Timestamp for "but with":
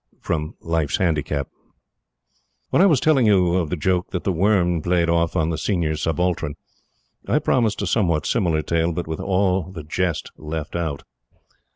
8.93-9.19